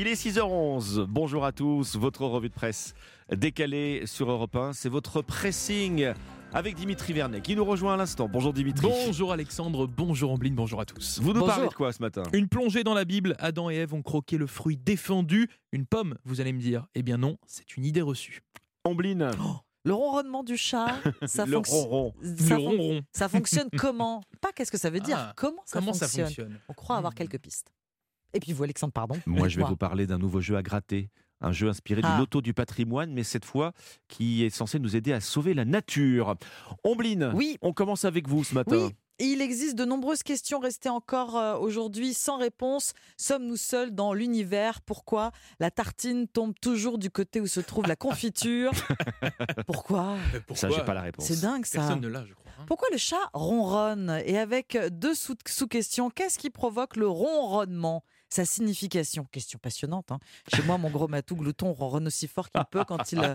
Il 0.00 0.06
est 0.06 0.14
6h11. 0.14 1.06
Bonjour 1.08 1.44
à 1.44 1.50
tous. 1.50 1.96
Votre 1.96 2.24
revue 2.24 2.50
de 2.50 2.54
presse 2.54 2.94
décalée 3.34 4.04
sur 4.06 4.30
Europe 4.30 4.54
1. 4.54 4.72
C'est 4.72 4.88
votre 4.88 5.22
pressing 5.22 6.12
avec 6.52 6.76
Dimitri 6.76 7.12
Vernet 7.14 7.40
qui 7.42 7.56
nous 7.56 7.64
rejoint 7.64 7.94
à 7.94 7.96
l'instant. 7.96 8.28
Bonjour 8.28 8.52
Dimitri. 8.52 8.86
Bonjour 8.86 9.32
Alexandre, 9.32 9.88
bonjour 9.88 10.30
Ambline, 10.30 10.54
bonjour 10.54 10.80
à 10.80 10.84
tous. 10.84 11.18
Vous 11.20 11.32
nous 11.32 11.40
Bonjour. 11.40 11.48
parlez 11.48 11.68
de 11.68 11.74
quoi 11.74 11.92
ce 11.92 12.00
matin? 12.00 12.22
Une 12.32 12.46
plongée 12.46 12.84
dans 12.84 12.94
la 12.94 13.04
Bible, 13.04 13.34
Adam 13.40 13.70
et 13.70 13.74
Ève 13.74 13.92
ont 13.92 14.02
croqué 14.02 14.38
le 14.38 14.46
fruit 14.46 14.76
défendu, 14.76 15.50
une 15.72 15.84
pomme, 15.84 16.14
vous 16.24 16.40
allez 16.40 16.52
me 16.52 16.60
dire. 16.60 16.86
Eh 16.94 17.02
bien 17.02 17.16
non, 17.16 17.36
c'est 17.48 17.76
une 17.76 17.84
idée 17.84 18.00
reçue. 18.00 18.42
Ombline, 18.84 19.32
Le 19.82 19.92
ronronnement 19.94 20.44
du 20.44 20.56
chat, 20.56 20.94
ça, 21.26 21.44
le 21.44 21.56
fonc- 21.58 21.68
ronron. 21.70 22.14
Le 22.20 22.36
ça 22.36 22.54
fon- 22.56 22.62
ronron, 22.70 23.00
ça 23.12 23.28
fonctionne 23.28 23.68
comment? 23.76 24.22
Pas 24.40 24.52
qu'est-ce 24.52 24.70
que 24.70 24.78
ça 24.78 24.90
veut 24.90 25.00
dire, 25.00 25.16
Ah, 25.18 25.32
comment, 25.36 25.62
ça, 25.66 25.80
comment 25.80 25.92
fonctionne? 25.92 26.08
ça 26.08 26.24
fonctionne? 26.26 26.60
On 26.68 26.72
croit 26.72 26.96
avoir 26.96 27.12
Hmm. 27.12 27.16
quelques 27.16 27.38
pistes. 27.40 27.72
Et 28.34 28.40
puis 28.40 28.52
vous, 28.52 28.62
Alexandre, 28.64 28.92
pardon. 28.92 29.16
Moi, 29.26 29.48
je 29.48 29.58
vais 29.58 29.64
vous 29.64 29.76
parler 29.76 30.06
d'un 30.06 30.18
nouveau 30.18 30.40
jeu 30.40 30.56
à 30.56 30.62
gratter. 30.62 31.10
Un 31.40 31.52
jeu 31.52 31.68
inspiré 31.68 32.00
Ah. 32.04 32.14
du 32.14 32.18
loto 32.20 32.40
du 32.42 32.52
patrimoine, 32.52 33.12
mais 33.12 33.22
cette 33.22 33.44
fois 33.44 33.72
qui 34.08 34.44
est 34.44 34.50
censé 34.50 34.78
nous 34.80 34.96
aider 34.96 35.12
à 35.12 35.20
sauver 35.20 35.54
la 35.54 35.64
nature. 35.64 36.34
Ombline, 36.84 37.30
Oui. 37.34 37.56
on 37.62 37.72
commence 37.72 38.04
avec 38.04 38.26
vous 38.28 38.42
ce 38.42 38.54
matin. 38.56 38.76
Oui, 38.76 38.94
et 39.20 39.24
il 39.26 39.40
existe 39.40 39.76
de 39.76 39.84
nombreuses 39.84 40.24
questions 40.24 40.58
restées 40.58 40.88
encore 40.88 41.36
euh, 41.36 41.56
aujourd'hui 41.56 42.12
sans 42.12 42.38
réponse. 42.38 42.92
Sommes-nous 43.16 43.56
seuls 43.56 43.92
dans 43.94 44.12
l'univers? 44.14 44.80
Pourquoi 44.80 45.30
la 45.60 45.70
tartine 45.70 46.26
tombe 46.26 46.54
toujours 46.60 46.98
du 46.98 47.08
côté 47.08 47.40
où 47.40 47.46
se 47.46 47.60
trouve 47.60 47.86
la 47.86 47.96
confiture? 47.96 48.72
Pourquoi? 49.66 50.16
Pourquoi 50.46 50.56
Ça, 50.56 50.70
j'ai 50.70 50.84
pas 50.84 50.94
la 50.94 51.02
réponse. 51.02 51.24
C'est 51.26 51.40
dingue 51.40 51.64
ça. 51.66 51.78
Personne 51.80 52.00
ne 52.00 52.08
l'a, 52.08 52.24
je 52.26 52.34
crois. 52.34 52.50
hein. 52.60 52.64
Pourquoi 52.66 52.88
le 52.90 52.98
chat 52.98 53.16
ronronne? 53.32 54.20
Et 54.24 54.38
avec 54.38 54.76
deux 54.90 55.14
sous- 55.14 55.36
sous-questions, 55.46 56.10
qu'est-ce 56.10 56.38
qui 56.38 56.50
provoque 56.50 56.96
le 56.96 57.06
ronronnement? 57.08 58.02
Sa 58.30 58.44
signification, 58.44 59.24
question 59.30 59.58
passionnante. 59.60 60.12
hein. 60.12 60.18
Chez 60.54 60.62
moi, 60.62 60.76
mon 60.78 60.90
gros 60.90 61.08
matou 61.08 61.34
glouton 61.36 61.72
ronronne 61.72 62.06
aussi 62.06 62.28
fort 62.28 62.50
qu'il 62.50 62.62
peut 62.70 62.84
quand, 62.86 63.10
il, 63.12 63.18
euh, 63.20 63.34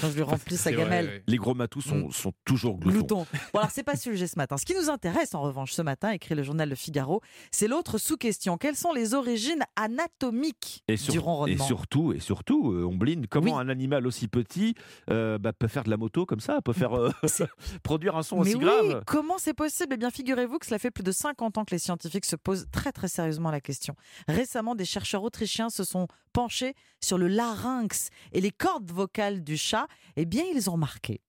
quand 0.00 0.10
je 0.10 0.14
lui 0.16 0.22
remplis 0.22 0.56
sa 0.56 0.70
vrai, 0.70 0.78
gamelle. 0.82 1.06
ouais. 1.06 1.22
Les 1.26 1.36
gros 1.36 1.54
matous 1.54 1.82
sont, 1.82 2.10
sont 2.10 2.32
toujours 2.44 2.78
gloutons. 2.78 2.98
Glouton. 3.24 3.26
Bon, 3.52 3.60
alors, 3.60 3.70
c'est 3.70 3.82
pas 3.82 3.92
le 3.92 3.98
sujet 3.98 4.26
ce 4.26 4.36
matin. 4.36 4.56
Ce 4.56 4.64
qui 4.64 4.74
nous 4.74 4.90
intéresse, 4.90 5.34
en 5.34 5.42
revanche, 5.42 5.72
ce 5.72 5.82
matin, 5.82 6.10
écrit 6.10 6.34
le 6.34 6.42
journal 6.42 6.68
Le 6.68 6.74
Figaro, 6.74 7.20
c'est 7.50 7.68
l'autre 7.68 7.98
sous-question. 7.98 8.56
Quelles 8.58 8.76
sont 8.76 8.92
les 8.92 9.14
origines 9.14 9.62
anatomiques 9.76 10.82
Et, 10.88 10.96
sur- 10.96 11.12
du 11.12 11.18
et 11.18 11.20
ronronnement 11.20 11.64
surtout, 11.66 12.12
et 12.12 12.20
surtout, 12.20 12.72
euh, 12.72 12.84
Ombline, 12.84 13.26
comment 13.28 13.56
Oui. 13.56 13.60
un 13.62 13.68
animal 13.68 14.06
aussi 14.06 14.28
petit 14.28 14.74
euh, 15.10 15.38
bah, 15.38 15.52
peut 15.52 15.68
faire 15.68 15.84
de 15.84 15.90
la 15.90 15.96
moto 15.96 16.26
comme 16.26 16.40
ça, 16.40 16.60
peut 16.62 16.72
faire 16.72 16.96
euh, 16.96 17.10
produire 17.82 18.16
un 18.16 18.22
son 18.22 18.36
Mais 18.36 18.42
aussi 18.42 18.56
oui, 18.56 18.64
grave 18.64 19.02
comment 19.06 19.38
c'est 19.38 19.54
possible? 19.54 19.94
Eh 19.94 19.96
bien, 19.96 20.10
figurez-vous 20.10 20.58
que 20.58 20.66
cela 20.66 20.78
fait 20.78 20.90
plus 20.90 21.04
de 21.04 21.12
50 21.12 21.58
ans 21.58 21.64
que 21.64 21.72
les 21.74 21.78
scientifiques 21.78 22.24
se 22.24 22.36
posent 22.36 22.66
très 22.72 22.92
très 22.92 23.08
sérieusement 23.08 23.50
la 23.50 23.60
question. 23.60 23.94
Récemment, 24.32 24.74
des 24.74 24.84
chercheurs 24.84 25.22
autrichiens 25.22 25.70
se 25.70 25.84
sont 25.84 26.08
penchés 26.32 26.74
sur 27.02 27.18
le 27.18 27.28
larynx 27.28 28.08
et 28.32 28.40
les 28.40 28.50
cordes 28.50 28.90
vocales 28.90 29.44
du 29.44 29.56
chat. 29.56 29.86
Eh 30.16 30.24
bien, 30.24 30.44
ils 30.54 30.70
ont 30.70 30.74
remarqué 30.74 31.20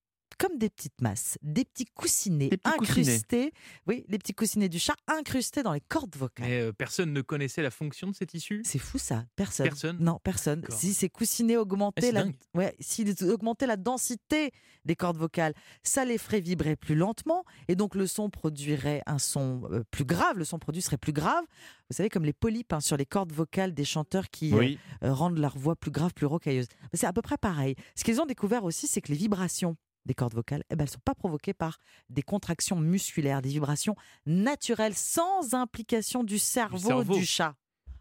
comme 0.43 0.57
des 0.57 0.69
petites 0.69 0.99
masses, 0.99 1.37
des 1.41 1.63
petits 1.63 1.85
coussinets 1.85 2.49
Des 2.49 2.57
petits 2.57 2.77
coussinets. 2.77 2.99
incrustés, 3.13 3.53
oui, 3.87 4.05
les 4.09 4.17
petits 4.17 4.33
coussinets 4.33 4.67
du 4.67 4.77
chat 4.77 4.95
incrustés 5.07 5.63
dans 5.63 5.71
les 5.71 5.79
cordes 5.79 6.17
vocales. 6.17 6.45
Mais 6.45 6.59
euh, 6.59 6.73
personne 6.73 7.13
ne 7.13 7.21
connaissait 7.21 7.61
la 7.61 7.71
fonction 7.71 8.07
de 8.09 8.13
cette 8.15 8.33
issue? 8.33 8.61
C'est 8.65 8.77
fou 8.77 8.97
ça, 8.97 9.23
personne. 9.37 9.67
Personne? 9.67 9.97
Non, 10.01 10.19
personne. 10.21 10.61
Si 10.67 10.93
ces 10.93 11.07
coussinets 11.07 11.55
augmentaient 11.55 12.01
c'est 12.01 12.11
la, 12.11 12.25
ouais, 12.55 12.75
s'ils 12.81 13.23
augmentaient 13.23 13.67
la 13.67 13.77
densité 13.77 14.51
des 14.83 14.97
cordes 14.97 15.15
vocales, 15.15 15.53
ça 15.81 16.03
les 16.03 16.17
ferait 16.17 16.41
vibrer 16.41 16.75
plus 16.75 16.95
lentement 16.95 17.45
et 17.69 17.75
donc 17.77 17.95
le 17.95 18.05
son 18.05 18.29
produirait 18.29 19.01
un 19.05 19.19
son 19.19 19.61
euh, 19.71 19.85
plus 19.91 20.03
grave. 20.03 20.37
Le 20.37 20.43
son 20.43 20.59
produit 20.59 20.81
serait 20.81 20.97
plus 20.97 21.13
grave. 21.13 21.45
Vous 21.89 21.95
savez 21.95 22.09
comme 22.09 22.25
les 22.25 22.33
polypes 22.33 22.73
hein, 22.73 22.81
sur 22.81 22.97
les 22.97 23.05
cordes 23.05 23.31
vocales 23.31 23.73
des 23.73 23.85
chanteurs 23.85 24.29
qui 24.29 24.53
Oui, 24.53 24.77
euh, 25.05 25.13
rendent 25.13 25.37
leur 25.37 25.57
voix 25.57 25.77
plus 25.77 25.91
grave, 25.91 26.13
plus 26.13 26.25
rocailleuse. 26.25 26.67
C'est 26.93 27.07
à 27.07 27.13
peu 27.13 27.21
près 27.21 27.37
pareil. 27.37 27.75
Ce 27.95 28.03
qu'ils 28.03 28.19
ont 28.19 28.25
découvert 28.25 28.65
aussi, 28.65 28.87
c'est 28.87 28.99
que 28.99 29.09
les 29.09 29.17
vibrations 29.17 29.77
des 30.05 30.13
cordes 30.13 30.33
vocales, 30.33 30.63
eh 30.69 30.75
ben, 30.75 30.83
elles 30.83 30.89
ne 30.89 30.93
sont 30.93 30.99
pas 31.03 31.15
provoquées 31.15 31.53
par 31.53 31.79
des 32.09 32.21
contractions 32.23 32.75
musculaires, 32.79 33.41
des 33.41 33.49
vibrations 33.49 33.95
naturelles, 34.25 34.95
sans 34.95 35.53
implication 35.53 36.23
du 36.23 36.39
cerveau 36.39 36.77
du, 36.77 36.83
cerveau. 36.83 37.21
chat. 37.23 37.55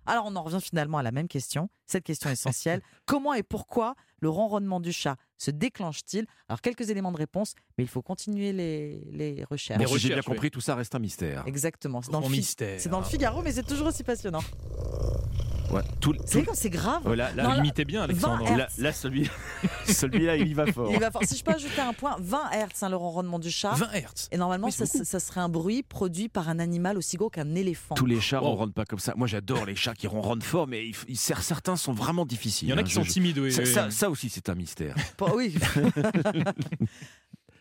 Alors 0.04 0.25
on 0.27 0.34
en 0.34 0.43
revient 0.43 0.60
finalement 0.60 0.99
à 0.99 1.03
la 1.03 1.12
même 1.12 1.28
question, 1.28 1.69
cette 1.87 2.03
question 2.04 2.28
essentielle. 2.31 2.82
Comment 3.06 3.34
et 3.34 3.43
pourquoi 3.44 3.94
le 4.21 4.28
ronronnement 4.28 4.81
du 4.81 4.93
chat 4.93 5.16
se 5.38 5.50
déclenche-t-il? 5.53 6.27
Alors 6.49 6.60
quelques 6.60 6.91
éléments 6.91 7.12
de 7.12 7.19
réponse, 7.19 7.54
mais 7.78 7.84
il 7.84 7.88
faut 7.88 8.03
continuer 8.03 8.53
les, 8.53 9.04
les 9.12 9.44
recherches. 9.44 9.84
Si 9.87 9.98
j'ai 9.98 10.09
bien 10.15 10.22
compris, 10.22 10.50
tout 10.50 10.60
ça 10.60 10.75
reste 10.75 10.94
un 10.97 10.98
mystère. 10.98 11.44
Exactement, 11.47 12.03
c'est 12.03 12.10
dans, 12.10 12.19
Grand 12.21 12.28
le 12.28 12.34
Fi- 12.34 12.41
mystère. 12.41 12.81
c'est 12.81 12.88
dans 12.88 12.98
le 12.98 13.04
Figaro, 13.04 13.43
mais 13.43 13.53
c'est 13.53 13.62
toujours 13.66 13.87
aussi 13.88 14.03
passionnant. 14.03 14.43
Ouais, 15.72 15.81
tout, 16.00 16.12
Vous 16.19 16.27
savez 16.27 16.44
tout- 16.44 16.50
c'est 16.55 16.69
grave 16.71 17.06
ouais, 17.06 17.16
là, 17.16 17.33
là, 17.34 17.44
Non, 17.44 17.62
Vous 17.62 17.84
bien, 17.84 18.03
Alexandre. 18.03 18.44
20 18.44 18.56
là, 18.59 18.69
là, 18.77 18.93
celui, 18.93 19.31
celui-là, 19.87 20.37
il 20.37 20.49
y 20.49 20.55
va 20.55 20.66
fort. 20.71 20.91
Il 20.93 21.00
va 21.00 21.10
fort. 21.10 21.22
Si 21.25 21.37
je 21.37 21.43
peux 21.43 21.53
ajouter 21.53 21.81
un 21.81 21.94
point, 21.94 22.16
20 22.21 22.50
Hertz, 22.50 22.83
hein, 22.83 22.91
le 22.91 22.97
ronronnement 22.97 23.38
du 23.38 23.50
chat. 23.50 23.71
20 23.72 23.91
Hertz. 23.93 24.28
Et 24.33 24.37
normalement, 24.37 24.66
Oui, 24.66 24.72
ça, 24.72 24.84
serait 25.21 25.41
un 25.41 25.49
bruit 25.49 25.83
produit 25.83 26.28
par 26.28 26.49
un 26.50 26.59
animal 26.59 26.99
aussi 26.99 27.16
gros 27.16 27.31
qu'un 27.31 27.55
éléphant. 27.55 27.94
Tous 27.94 28.05
les 28.06 28.21
chats 28.21 28.41
Wow. 28.43 28.49
ronronnent 28.50 28.72
pas 28.72 28.84
comme 28.84 28.99
ça. 28.99 29.15
Moi, 29.16 29.27
j'adore 29.27 29.65
les 29.65 29.75
chats 29.77 29.94
qui 29.94 30.06
ronronnent 30.06 30.43
fort, 30.43 30.66
mais 30.66 30.87
il, 30.88 30.94
il- 31.09 31.16
certains 31.16 31.77
sont 31.77 31.93
vraiment 31.94 32.27
difficiles. 32.27 32.69
Il 32.69 32.71
y 32.72 32.75
en 32.75 32.77
a 32.77 32.81
hein. 32.81 32.84
qui 32.84 32.93
sont 32.93 33.03
je- 33.04 33.10
timides, 33.10 33.39
oui. 33.39 33.50
ça, 33.53 33.62
oui, 33.62 33.69
ça- 33.72 33.87
oui. 33.87 33.93
ça 33.93 34.10
aussi, 34.10 34.28
c'est 34.28 34.49
un 34.50 34.54
mystère. 34.54 34.94
Pas- 35.16 35.34
Oui. 35.34 35.54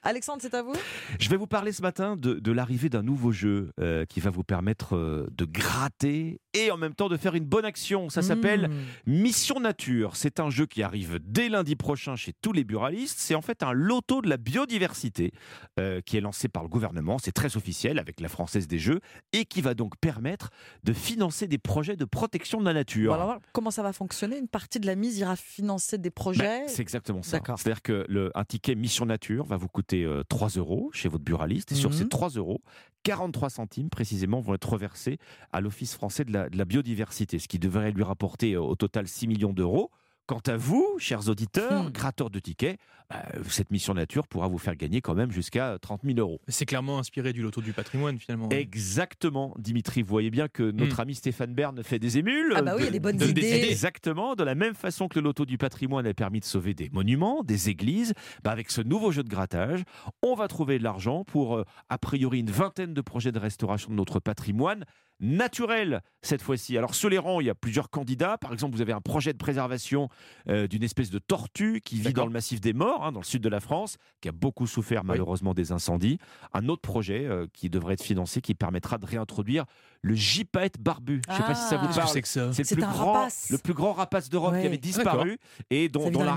Alexandre, 0.04 0.40
c'est 0.42 0.56
à 0.56 0.64
vous? 0.64 0.74
Je 1.20 1.30
vais 1.30 1.38
vous 1.38 1.46
parler 1.46 1.72
ce 1.72 1.84
matin 1.84 2.16
de, 2.16 2.34
de 2.34 2.52
l'arrivée 2.52 2.90
d'un 2.90 3.04
nouveau 3.04 3.32
jeu 3.32 3.72
euh, 3.80 4.04
qui 4.06 4.20
va 4.20 4.32
vous 4.32 4.44
permettre 4.44 4.96
euh, 4.96 5.28
de 5.32 5.46
gratter 5.46 6.40
et 6.56 6.72
en 6.72 6.78
même 6.78 6.96
temps 6.96 7.08
de 7.08 7.18
faire 7.18 7.36
une 7.36 7.46
bonne 7.46 7.66
action. 7.66 8.10
Ça 8.10 8.22
s'appelle 8.22 8.52
Mmh. 8.52 8.74
Mission 9.22 9.60
Nature. 9.60 10.16
C'est 10.16 10.40
un 10.40 10.50
jeu 10.50 10.66
qui 10.66 10.82
arrive 10.84 11.20
dès 11.24 11.50
lundi 11.50 11.76
prochain 11.76 12.16
chez 12.16 12.34
tous 12.42 12.52
les 12.52 12.64
buralistes. 12.64 13.20
C'est 13.20 13.36
en 13.36 13.42
fait 13.42 13.64
un 13.64 13.74
loto 13.74 14.22
de 14.22 14.30
la 14.30 14.38
biodiversité 14.38 15.32
euh, 15.80 16.02
qui 16.02 16.18
est 16.18 16.22
lancé 16.22 16.48
par 16.48 16.64
le 16.64 16.70
gouvernement. 16.70 17.18
C'est 17.20 17.32
très 17.32 17.56
officiel 17.58 18.00
avec 18.00 18.20
la 18.20 18.28
Française 18.28 18.68
des 18.68 18.80
Jeux 18.80 19.00
et 19.34 19.46
qui 19.46 19.62
va 19.62 19.74
donc 19.74 19.98
permettre 20.00 20.50
de 20.84 20.94
financer 20.94 21.48
des 21.48 21.58
projets 21.58 21.96
de 21.96 22.06
protection 22.06 22.60
de 22.60 22.66
la 22.66 22.74
nature. 22.74 23.14
Bon, 23.14 23.22
alors, 23.22 23.40
comment 23.54 23.72
ça 23.72 23.84
va 23.84 23.94
fonctionner? 23.94 24.38
Une 24.38 24.48
partie 24.48 24.80
de 24.80 24.88
la 24.88 24.96
mise 24.96 25.18
ira 25.20 25.36
financer 25.36 25.98
des 25.98 26.12
projets? 26.12 26.62
Ben, 26.62 26.68
c'est 26.68 26.82
exactement 26.82 27.22
ça. 27.24 27.40
C'est-à-dire 27.58 27.82
que 27.82 28.06
le, 28.10 28.32
un 28.36 28.44
ticket 28.46 28.76
Mission 28.76 29.06
Nature 29.06 29.46
va 29.46 29.58
vous 29.58 29.68
coûter 29.68 29.91
euh, 30.04 30.24
3 30.30 30.50
euros 30.58 30.90
chez 30.94 31.10
votre 31.10 31.24
buraliste. 31.24 31.72
Et 31.72 31.76
sur 31.76 31.90
Mhm. 31.92 31.96
ces 31.98 32.08
3 32.10 32.30
euros, 32.30 32.62
43 33.04 33.50
centimes 33.50 33.90
précisément 33.90 34.40
vont 34.42 34.54
être 34.54 34.70
reversés 34.70 35.18
à 35.52 35.62
l'Office 35.62 35.94
français 35.96 36.26
de 36.26 36.32
la, 36.34 36.50
de 36.50 36.58
la 36.58 36.66
biodiversité, 36.66 37.40
ce 37.40 37.48
qui 37.48 37.60
devrait 37.60 37.92
lui 37.92 38.04
rapporter 38.04 38.54
euh, 38.54 38.62
au 38.62 38.76
total 38.76 39.08
6 39.08 39.28
millions 39.28 39.54
d'euros. 39.54 39.92
Quant 40.28 40.42
à 40.48 40.56
vous, 40.56 40.88
chers 40.98 41.28
auditeurs, 41.28 41.84
Hmm. 41.86 41.90
gratteurs 41.92 42.30
de 42.30 42.40
tickets, 42.40 42.80
bah, 43.10 43.26
cette 43.50 43.70
mission 43.72 43.94
nature 43.94 44.28
pourra 44.28 44.48
vous 44.48 44.60
faire 44.60 44.78
gagner 44.78 45.02
quand 45.02 45.14
même 45.16 45.32
jusqu'à 45.32 45.78
30 45.82 46.02
000 46.06 46.20
euros. 46.20 46.40
C'est 46.48 46.66
clairement 46.66 47.00
inspiré 47.00 47.34
du 47.34 47.42
loto 47.42 47.60
du 47.60 47.74
patrimoine, 47.74 48.18
finalement. 48.18 48.48
Exactement, 48.50 49.54
Dimitri. 49.60 50.04
Vous 50.04 50.08
voyez 50.10 50.30
bien 50.30 50.48
que 50.48 50.72
notre 50.72 51.02
ami 51.02 51.16
Stéphane 51.16 51.54
Bern 51.54 51.84
fait 51.84 52.00
des 52.00 52.18
émules. 52.18 52.54
Ah 52.56 52.62
bah 52.62 52.74
oui, 52.76 52.84
il 52.84 52.86
y 52.86 52.88
a 52.88 52.92
des 52.92 53.00
bonnes 53.02 53.22
idées. 53.22 53.66
Exactement, 53.70 54.36
de 54.36 54.44
la 54.44 54.56
même 54.56 54.76
façon 54.76 55.10
que 55.10 55.20
le 55.20 55.24
loto 55.26 55.46
du 55.46 55.58
patrimoine 55.58 56.08
a 56.08 56.14
permis 56.14 56.40
de 56.40 56.46
sauver 56.46 56.74
des 56.74 56.90
monuments, 56.94 57.44
des 57.44 57.68
églises, 57.70 58.14
bah 58.44 58.52
avec 58.52 58.72
ce 58.72 58.80
nouveau 58.82 59.12
jeu 59.12 59.24
de 59.24 59.30
grattage, 59.30 59.84
on 60.22 60.36
va 60.36 60.48
trouver 60.48 60.78
de 60.80 60.84
l'argent 60.84 61.26
pour 61.26 61.58
euh, 61.58 61.66
a 61.90 61.98
priori 61.98 62.40
une 62.40 62.52
vingtaine 62.52 62.94
de 62.94 63.02
projets 63.02 63.32
de 63.34 63.40
restauration 63.40 63.90
de 63.90 63.96
notre 63.96 64.20
patrimoine 64.22 64.86
naturel 65.20 66.02
cette 66.24 66.42
fois-ci. 66.42 66.78
Alors 66.78 66.96
sur 66.96 67.10
les 67.10 67.18
rangs, 67.20 67.40
il 67.42 67.46
y 67.48 67.50
a 67.50 67.56
plusieurs 67.56 67.90
candidats. 67.90 68.38
Par 68.40 68.54
exemple, 68.54 68.76
vous 68.76 68.82
avez 68.82 68.94
un 68.94 69.02
projet 69.02 69.34
de 69.34 69.38
préservation 69.38 70.10
euh, 70.50 70.68
d'une 70.68 70.84
espèce 70.84 71.10
de 71.10 71.20
tortue 71.20 71.82
qui 71.84 71.96
vit 71.98 72.14
dans 72.14 72.26
le 72.26 72.32
massif 72.32 72.60
des 72.62 72.74
Morts, 72.74 73.06
hein, 73.06 73.12
dans 73.12 73.20
le 73.20 73.26
sud 73.26 73.42
de 73.42 73.50
la 73.50 73.60
France, 73.60 73.98
qui 74.22 74.30
a 74.30 74.32
beaucoup 74.32 74.68
souffert 74.68 75.04
malheureusement 75.04 75.54
des 75.54 75.72
incendies. 75.72 76.18
Un 76.54 76.68
autre 76.70 76.82
projet 76.82 77.26
euh, 77.26 77.48
qui 77.54 77.70
devrait 77.70 77.94
être 77.96 78.04
financé, 78.04 78.42
qui 78.42 78.54
permettra 78.56 78.98
de 78.98 79.06
réintroduire 79.06 79.66
le 80.02 80.16
gypaète 80.16 80.80
barbu. 80.80 81.22
Je 81.28 81.32
ne 81.34 81.38
sais 81.38 81.44
pas 81.44 81.56
si 81.56 81.68
ça 81.70 81.78
Ah. 81.80 81.86
vous 81.86 81.88
que 81.90 81.96
parle. 81.96 82.10
c'est 82.10 82.26
C'est 82.26 82.40
le 82.48 82.54
C'est 82.54 82.76
plus 82.76 82.84
un 82.84 82.92
grand, 82.92 83.14
rapace. 83.14 83.50
le 83.52 83.58
plus 83.58 83.74
grand 83.74 83.94
rapace 83.94 84.30
d'Europe 84.30 84.56
qui 84.60 84.66
avait 84.66 84.78
disparu 84.78 85.38
et 85.70 85.90
dont, 85.90 86.10
la 86.10 86.36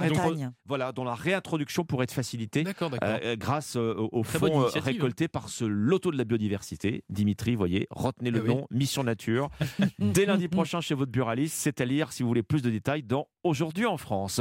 voilà, 0.66 0.92
dont 0.92 1.04
la 1.04 1.14
réintroduction 1.14 1.84
pourrait 1.84 2.04
être 2.04 2.12
facilitée. 2.12 2.64
Euh, 2.66 2.98
euh, 3.02 3.36
grâce 3.36 3.76
euh, 3.76 3.94
au- 3.94 4.20
au 4.20 4.22
Très 4.22 4.38
fonds 4.38 4.46
bonne 4.48 4.56
euh, 4.56 4.62
initiative. 4.64 4.84
récolté 4.92 5.28
par 5.28 5.48
ce 5.48 5.64
loto 5.64 6.10
de 6.10 6.18
la 6.18 6.24
biodiversité. 6.24 7.04
Dimitri, 7.08 7.54
voyez, 7.54 7.86
retenez 7.90 8.30
le 8.30 8.38
Eh 8.38 8.42
oui. 8.42 8.48
nom, 8.48 8.66
Mission 8.70 9.04
Nature. 9.04 9.48
Dès 9.98 10.26
lundi 10.26 10.48
prochain 10.48 10.80
chez 10.80 10.94
votre 10.94 11.10
buraliste, 11.12 11.56
c'est 11.56 11.80
à 11.80 11.84
lire 11.84 12.12
si 12.12 12.22
vous 12.22 12.28
voulez 12.28 12.42
plus 12.42 12.60
de 12.62 12.70
détails 12.70 13.02
dans 13.02 13.28
Aujourd'hui 13.44 13.84
en 13.84 13.98
France. 13.98 14.40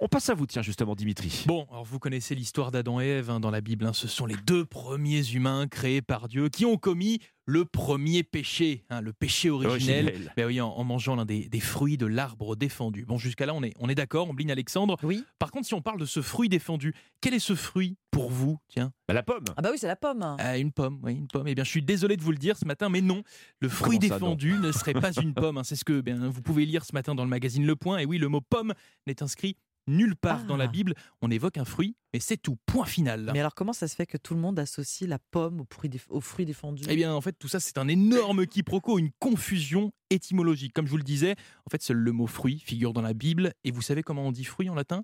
On 0.00 0.06
passe 0.06 0.30
à 0.30 0.34
vous, 0.34 0.46
tiens, 0.46 0.62
justement, 0.62 0.94
Dimitri. 0.94 1.42
Bon, 1.48 1.66
alors 1.72 1.84
vous 1.84 1.98
connaissez 1.98 2.36
l'histoire 2.36 2.70
d'Adam 2.70 3.00
et 3.00 3.06
Ève 3.06 3.30
hein, 3.30 3.40
dans 3.40 3.50
la 3.50 3.60
Bible. 3.60 3.84
hein. 3.84 3.92
Ce 3.92 4.06
sont 4.06 4.26
les 4.26 4.36
deux 4.46 4.64
premiers 4.64 5.28
humains 5.32 5.66
créés 5.66 6.02
par 6.02 6.28
Dieu 6.28 6.48
qui 6.50 6.64
ont 6.64 6.76
commis 6.76 7.18
le 7.46 7.64
premier 7.64 8.22
péché, 8.22 8.84
hein, 8.90 9.00
le 9.00 9.12
péché 9.12 9.50
originel. 9.50 10.04
Originel. 10.06 10.32
Ben 10.36 10.46
oui, 10.46 10.60
en, 10.60 10.68
en 10.68 10.84
mangeant 10.84 11.16
l'un 11.16 11.24
des, 11.24 11.48
des 11.48 11.58
fruits 11.60 11.96
de 11.96 12.06
l'arbre 12.06 12.54
défendu. 12.54 13.06
Bon, 13.06 13.18
jusqu'à 13.18 13.44
là, 13.46 13.54
on 13.54 13.62
est, 13.64 13.72
on 13.80 13.88
est 13.88 13.96
d'accord, 13.96 14.28
on 14.30 14.34
bligne 14.34 14.52
Alexandre. 14.52 14.96
Oui. 15.02 15.24
Par 15.40 15.50
contre, 15.50 15.66
si 15.66 15.74
on 15.74 15.82
parle 15.82 15.98
de 15.98 16.04
ce 16.06 16.22
fruit 16.22 16.48
défendu, 16.48 16.94
quel 17.20 17.34
est 17.34 17.38
ce 17.40 17.56
fruit 17.56 17.96
pour 18.12 18.30
vous 18.30 18.58
Tiens, 18.68 18.92
Bah, 19.08 19.14
la 19.14 19.24
pomme. 19.24 19.44
Ah 19.56 19.62
bah 19.62 19.70
oui, 19.72 19.78
c'est 19.78 19.86
la 19.88 19.96
pomme. 19.96 20.36
Ah, 20.38 20.58
une 20.58 20.70
pomme, 20.70 21.00
oui, 21.02 21.14
une 21.14 21.26
pomme. 21.26 21.48
Eh 21.48 21.54
bien, 21.56 21.64
je 21.64 21.70
suis 21.70 21.82
désolé 21.82 22.16
de 22.16 22.22
vous 22.22 22.30
le 22.32 22.38
dire 22.38 22.56
ce 22.56 22.66
matin, 22.66 22.88
mais 22.88 23.00
non, 23.00 23.24
le 23.60 23.68
fruit 23.68 23.98
Comment 23.98 24.08
ça, 24.10 24.14
défendu 24.20 24.52
ne 24.60 24.70
serait 24.70 24.92
pas 24.92 25.10
une 25.20 25.34
pomme. 25.34 25.58
hein. 25.58 25.64
C'est 25.64 25.74
ce 25.76 25.84
que 25.84 26.00
bien, 26.02 26.28
vous 26.28 26.42
pouvez 26.42 26.66
lire 26.66 26.84
ce 26.84 26.92
matin 26.94 27.16
dans 27.16 27.24
le 27.24 27.30
magazine 27.30 27.66
Le 27.66 27.74
Point. 27.74 27.98
Et 27.98 28.04
oui, 28.06 28.18
le 28.18 28.28
mot 28.28 28.40
pomme 28.42 28.74
n'est 29.08 29.22
inscrit 29.24 29.56
nulle 29.88 30.14
part 30.16 30.44
dans 30.44 30.56
la 30.56 30.64
Ah. 30.64 30.68
Bible. 30.68 30.94
On 31.22 31.30
évoque 31.30 31.56
un 31.58 31.64
fruit, 31.64 31.96
mais 32.12 32.20
c'est 32.20 32.36
tout. 32.36 32.56
Point 32.66 32.84
final. 32.86 33.30
Mais 33.32 33.40
alors 33.40 33.54
comment 33.54 33.72
ça 33.72 33.88
se 33.88 33.94
fait 33.96 34.06
que 34.06 34.16
tout 34.18 34.34
le 34.34 34.40
monde 34.40 34.58
associe 34.58 35.08
la 35.08 35.18
pomme 35.30 35.60
au 35.60 35.66
fruit, 35.72 35.90
déf- 35.90 36.06
au 36.10 36.20
fruit 36.20 36.44
défendu? 36.46 36.84
Eh 36.88 36.94
bien, 36.96 37.12
en 37.14 37.20
fait, 37.20 37.32
tout 37.38 37.48
ça, 37.48 37.58
c'est 37.60 37.78
un 37.78 37.88
énorme 37.88 38.46
quiproquo, 38.46 38.98
une 38.98 39.10
confusion 39.18 39.90
étymologique. 40.10 40.72
Comme 40.72 40.86
je 40.86 40.90
vous 40.92 40.96
le 40.98 41.02
disais, 41.02 41.34
en 41.66 41.70
fait, 41.70 41.82
seul 41.82 41.96
le 41.96 42.12
mot 42.12 42.26
fruit 42.26 42.58
figure 42.60 42.92
dans 42.92 43.02
la 43.02 43.14
Bible. 43.14 43.52
Et 43.64 43.70
vous 43.70 43.82
savez 43.82 44.02
comment 44.02 44.26
on 44.26 44.32
dit 44.32 44.44
fruit 44.44 44.68
en 44.68 44.74
latin? 44.74 45.02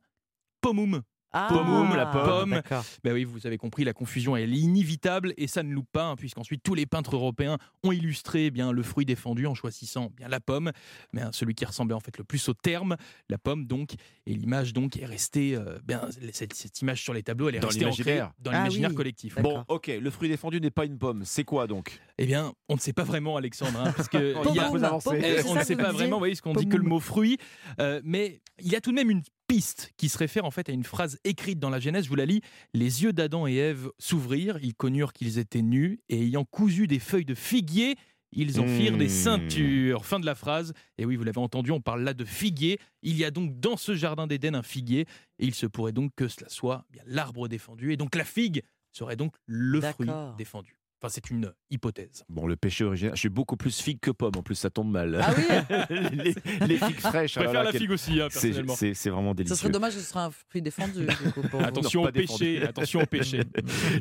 Pomum. 0.60 1.02
Ah, 1.34 1.48
Pomum, 1.50 1.94
la 1.96 2.06
pomme. 2.06 2.62
Ben 3.02 3.12
oui, 3.12 3.25
vous 3.25 3.46
avez 3.46 3.58
compris, 3.58 3.84
la 3.84 3.92
confusion 3.92 4.36
elle 4.36 4.52
est 4.54 4.58
inévitable 4.58 5.34
et 5.36 5.46
ça 5.46 5.62
ne 5.62 5.72
loupe 5.72 5.88
pas, 5.92 6.04
hein, 6.04 6.16
puisqu'ensuite 6.16 6.62
tous 6.62 6.75
les 6.75 6.86
peintres 6.86 7.14
européens 7.16 7.58
ont 7.82 7.92
illustré 7.92 8.46
eh 8.46 8.50
bien 8.50 8.72
le 8.72 8.82
fruit 8.82 9.04
défendu 9.04 9.46
en 9.46 9.54
choisissant 9.54 10.10
bien 10.16 10.28
la 10.28 10.40
pomme, 10.40 10.70
mais 11.12 11.22
hein, 11.22 11.31
celui 11.32 11.54
qui 11.54 11.64
ressemblait 11.64 11.94
en 11.94 12.00
fait 12.00 12.16
le 12.19 12.25
plus 12.25 12.48
au 12.48 12.54
terme, 12.54 12.96
la 13.28 13.36
pomme 13.38 13.66
donc, 13.66 13.94
et 14.26 14.34
l'image 14.34 14.72
donc 14.72 14.96
est 14.96 15.04
restée, 15.06 15.54
euh, 15.56 15.78
bien 15.84 16.08
cette, 16.32 16.54
cette 16.54 16.81
image 16.81 17.02
sur 17.02 17.12
les 17.12 17.22
tableaux, 17.22 17.48
elle 17.48 17.56
est 17.56 17.60
Dans 17.60 17.69
restée 17.69 17.84
ancrée 17.84 18.02
l'imaginaire. 18.04 18.32
dans 18.38 18.50
Ah 18.52 18.58
l'imaginaire 18.58 18.90
oui. 18.90 18.96
collectif. 18.96 19.34
Bon, 19.42 19.64
ok, 19.69 19.88
le 20.00 20.10
fruit 20.10 20.28
défendu 20.28 20.60
n'est 20.60 20.70
pas 20.70 20.84
une 20.84 20.98
pomme. 20.98 21.22
C'est 21.25 21.44
quoi 21.44 21.66
donc? 21.66 21.98
Eh 22.19 22.26
bien, 22.26 22.52
on 22.69 22.75
ne 22.75 22.80
sait 22.80 22.92
pas 22.92 23.02
vraiment, 23.04 23.37
Alexandre, 23.37 23.80
hein, 23.80 23.92
parce 23.96 24.08
que 24.08 24.16
y 24.54 24.58
a- 24.58 24.70
Eh, 25.14 25.44
on 25.48 25.54
ne 25.56 25.62
sait 25.64 25.76
pas 25.76 25.92
vraiment, 25.92 26.16
vous 26.16 26.20
voyez, 26.20 26.34
ce 26.34 26.42
qu'on 26.42 26.54
dit 26.54 26.69
que 26.69 26.76
le 26.76 26.82
mot 26.84 27.00
fruit, 27.00 27.38
euh, 27.80 28.00
mais 28.04 28.40
il 28.60 28.70
y 28.70 28.76
a 28.76 28.80
tout 28.80 28.90
de 28.90 28.96
même 28.96 29.10
une 29.10 29.22
piste 29.54 29.92
qui 29.96 30.08
se 30.08 30.18
réfère 30.18 30.44
en 30.44 30.50
fait 30.50 30.68
à 30.68 30.72
une 30.72 30.82
phrase 30.82 31.16
écrite 31.22 31.60
dans 31.60 31.70
la 31.70 31.78
Genèse, 31.78 32.04
je 32.04 32.08
vous 32.08 32.16
la 32.16 32.26
lis, 32.26 32.40
les 32.72 33.04
yeux 33.04 33.12
d'Adam 33.12 33.46
et 33.46 33.54
Ève 33.54 33.88
s'ouvrirent, 34.00 34.58
ils 34.60 34.74
connurent 34.74 35.12
qu'ils 35.12 35.38
étaient 35.38 35.62
nus, 35.62 36.00
et 36.08 36.22
ayant 36.22 36.44
cousu 36.44 36.88
des 36.88 36.98
feuilles 36.98 37.24
de 37.24 37.36
figuier, 37.36 37.94
ils 38.32 38.60
en 38.60 38.66
firent 38.66 38.96
des 38.96 39.06
Mmh. 39.06 39.08
ceintures. 39.10 40.06
Fin 40.06 40.18
de 40.18 40.26
la 40.26 40.34
phrase. 40.34 40.72
Et 40.98 41.04
oui, 41.04 41.14
vous 41.14 41.22
l'avez 41.22 41.38
entendu, 41.38 41.70
on 41.70 41.80
parle 41.80 42.02
là 42.02 42.14
de 42.14 42.24
figuier. 42.24 42.80
Il 43.02 43.16
y 43.16 43.24
a 43.24 43.30
donc 43.30 43.60
dans 43.60 43.76
ce 43.76 43.94
jardin 43.94 44.26
d'Éden 44.26 44.56
un 44.56 44.64
figuier, 44.64 45.02
et 45.38 45.46
il 45.46 45.54
se 45.54 45.66
pourrait 45.66 45.92
donc 45.92 46.10
que 46.16 46.26
cela 46.26 46.48
soit 46.48 46.84
bien 46.90 47.04
l'arbre 47.06 47.46
défendu, 47.46 47.92
et 47.92 47.96
donc 47.96 48.16
la 48.16 48.24
figue 48.24 48.62
serait 48.90 49.14
donc 49.14 49.36
le 49.46 49.80
fruit 49.80 50.08
défendu. 50.36 50.76
Enfin, 51.04 51.12
c'est 51.12 51.28
une 51.28 51.52
hypothèse. 51.70 52.24
Bon, 52.30 52.46
le 52.46 52.56
péché 52.56 52.82
originel. 52.82 53.12
Je 53.14 53.20
suis 53.20 53.28
beaucoup 53.28 53.58
plus 53.58 53.78
figue 53.78 54.00
que 54.00 54.10
pomme. 54.10 54.32
En 54.38 54.42
plus, 54.42 54.54
ça 54.54 54.70
tombe 54.70 54.90
mal. 54.90 55.20
Ah 55.22 55.34
oui 55.36 55.44
les, 56.12 56.34
les 56.66 56.78
figues 56.78 56.98
fraîches. 57.00 57.34
Je 57.34 57.40
alors 57.40 57.52
préfère 57.52 57.64
là, 57.64 57.72
la 57.72 57.78
figue 57.78 57.90
aussi, 57.90 58.22
hein, 58.22 58.28
c'est- 58.30 58.40
personnellement. 58.48 58.74
C'est 58.74 59.10
vraiment 59.10 59.32
Ce 59.32 59.36
délicieux. 59.36 59.56
serait 59.56 59.68
dommage 59.68 59.92
ce 59.92 60.00
soit 60.00 60.22
un 60.22 60.30
fruit 60.30 60.62
défendu. 60.62 61.04
du 61.06 61.30
coup, 61.32 61.42
pour 61.42 61.60
vous. 61.60 61.66
Attention 61.66 62.04
au 62.04 62.10
péché, 62.10 62.54
défendu. 62.54 62.62
attention 62.64 63.00
au 63.02 63.06
péché. 63.06 63.40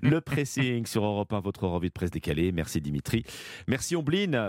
Le 0.02 0.22
pressing 0.22 0.86
sur 0.86 1.04
Europe 1.04 1.34
1, 1.34 1.42
votre 1.42 1.68
revue 1.68 1.90
de 1.90 1.94
presse 1.94 2.12
décalée. 2.12 2.54
Merci 2.54 2.80
Dimitri. 2.80 3.26
Merci 3.68 3.98
Ombline. 3.98 4.36